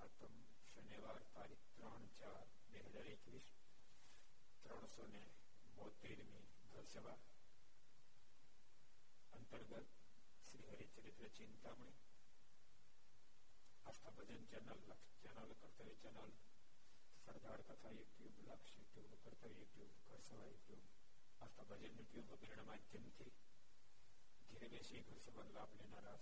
[25.53, 26.17] لاپ لینا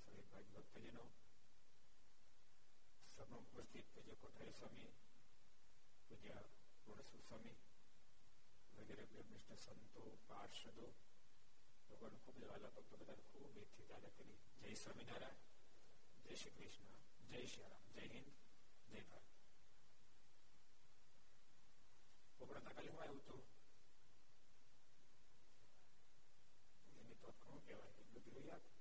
[0.05, 1.24] سہیجن
[3.17, 4.91] کرنا ہوں کوئی بھی کھولے تو میرے سامنے
[6.11, 6.41] تو کیا
[6.87, 7.53] سورج کی کونی
[8.73, 10.91] بجرے کو مجھ کے سامنے تو پاٹ شدو
[11.89, 14.25] تو بہت سب لگا جاتا ہے بہت سب لگا جاتا ہے بہت سب لگا جاتا
[14.25, 14.69] ہے
[14.69, 16.29] ایسر میں جا رہا ہے
[16.29, 16.93] ریشی کریش میں
[17.31, 17.91] ریشی ہوا ہے
[22.41, 23.37] وہ تو
[26.99, 28.73] میں تو کھاؤں کے بارے سے بھی دلو جاتا ہے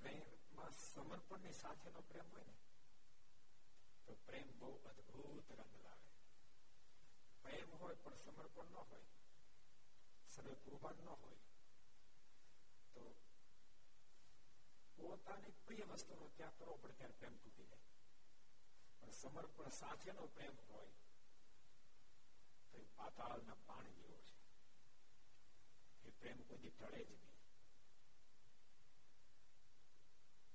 [0.00, 2.58] پریم جی۔ ماں سمرپن نے ساتھے نو پریم ہوئے نہیں
[4.06, 5.98] تو پریم بہو ادھوت رنگ لائے
[7.44, 9.02] پریم ہوئے پر سمرپن نہ ہوئے
[10.30, 11.36] سبے قربان نہ ہوئے
[12.94, 13.12] تو
[14.98, 20.90] પોતાને પ્રિય વસ્તુનો ત્યાગ કરવો પડે ત્યારે પ્રેમ તૂટી જાય પણ સમર્પણ સાથેનો પ્રેમ હોય
[22.72, 24.19] તો પાતાળના પાણી જેવો
[26.20, 27.10] પ્રેમ કોઈ ટળે જ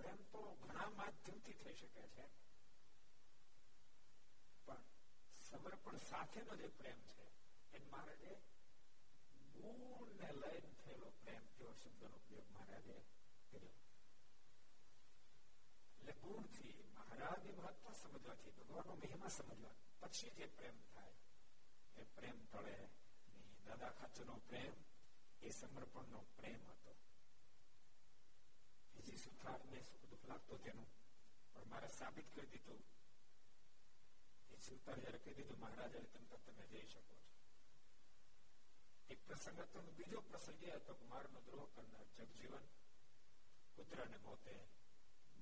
[0.00, 2.26] પ્રેમ તો ઘણા માધ્યમથી થઈ શકે છે
[4.66, 4.84] પણ
[5.40, 7.26] સમર્પણ સાથેનો જે પ્રેમ છે
[7.72, 8.32] એ મહારાજે
[9.54, 12.96] ગુણને લઈને થયેલો પ્રેમ જેવો શબ્દનો ઉપયોગ મહારાજે
[13.48, 13.74] કર્યો
[16.14, 17.38] مہاراجا
[36.12, 37.18] تم جائی سکو
[39.08, 39.28] ایک
[41.46, 42.66] درو کرنا جگ جیون
[43.76, 44.04] پتر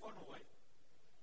[0.00, 0.61] کو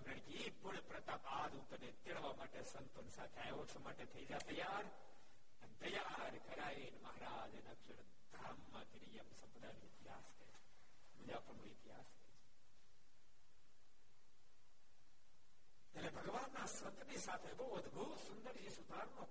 [17.58, 19.31] بہت ادب سندر جیسے کھانا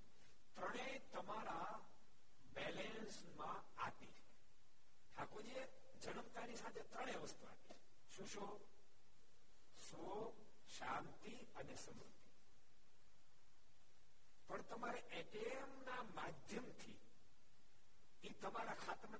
[18.77, 19.19] خات میں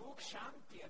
[0.00, 0.82] اپنی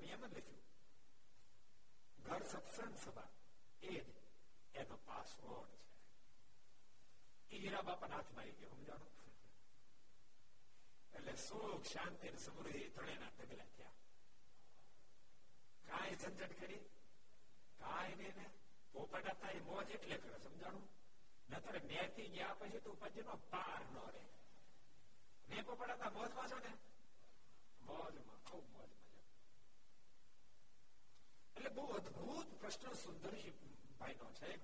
[7.51, 8.45] ہیرا باپا ہاتھ میں
[8.87, 9.24] جانو
[11.37, 11.77] سو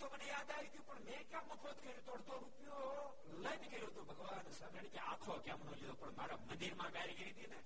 [0.00, 3.86] تو بڑی یاد آئی تھی پر میں کیا مخوت کری توڑ تو روپیو لائن کری
[3.94, 7.46] تو بھگوان سر لڑکی آنکھو کیا منو لیو پر مارا مندیر ماں گائی گئی تھی
[7.46, 7.60] نا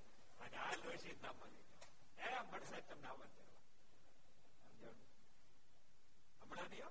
[0.38, 1.60] آج آل ویسی اتنا مانی
[2.18, 4.90] اے بڑ سا اتنا ناوان دیو
[6.42, 6.88] امنا دیو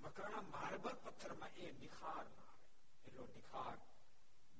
[0.00, 1.32] مکرب پتھر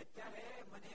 [0.00, 0.38] اتر
[0.68, 0.94] مجھے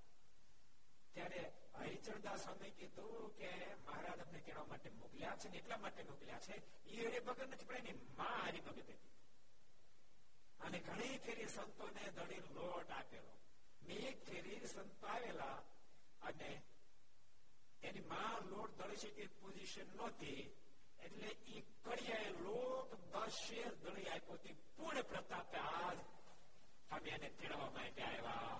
[1.15, 1.41] ત્યારે
[1.75, 3.49] હરિચરદા સ્વામી કીધું કે
[3.79, 6.55] મહારાજ અમને કહેવા માટે મોકલ્યા છે એટલા માટે મોકલ્યા છે
[6.93, 8.99] એ હરિભગત નથી પણ એની માં હરિભગત હતી
[10.59, 13.35] અને ઘણી ફેરી સંતોને દળી લોટ આપેલો
[13.81, 15.57] મેં એક ફેરી સંત આવેલા
[16.21, 16.51] અને
[17.83, 20.41] એની માં લોટ દળી શકે પોઝિશન નહોતી
[20.99, 25.99] એટલે એ કડિયાએ લોટ દસ શેર દળી આપ્યો પૂર્ણ પ્રતાપે આજ
[26.89, 28.59] અમે એને તેડવા માટે આવ્યા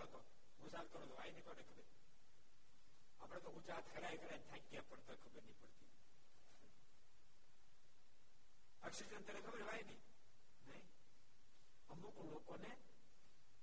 [11.90, 12.18] اموک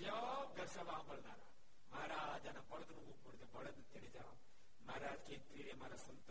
[0.00, 0.82] جاؤ درسا
[0.82, 3.12] مہاراجا بڑد نو
[3.52, 3.78] بڑد
[4.12, 4.34] جاؤ
[4.80, 5.36] ماراج کے
[5.98, 6.30] سنت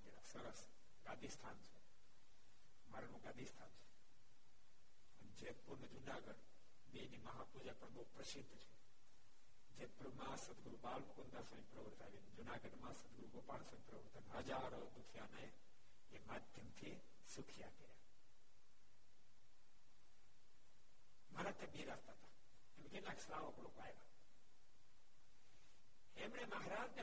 [26.36, 27.02] نے مہاراج نے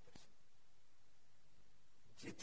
[2.21, 2.29] سن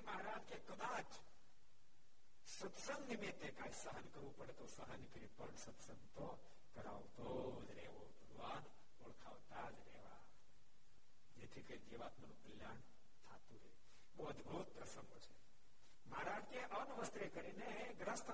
[17.99, 18.29] گرست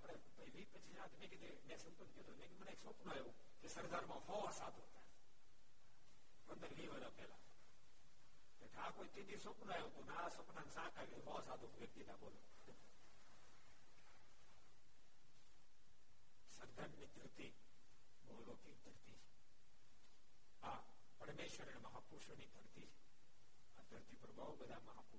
[24.35, 25.17] بہت بڑا مہا پہ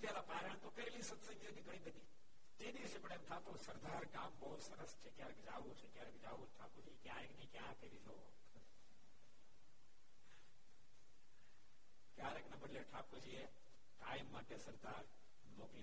[0.00, 0.70] پہلا پارن تو
[1.02, 1.30] ستس
[2.58, 5.30] بدیسیدار کام بہت سرس جاؤ
[5.44, 5.74] جاؤں
[12.18, 15.04] کارک ندی ٹھاکر جیمدار
[15.56, 15.82] موکل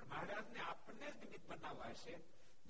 [0.00, 2.41] مہاراج نے اپنے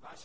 [0.00, 0.16] پور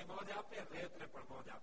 [0.08, 1.60] موج آ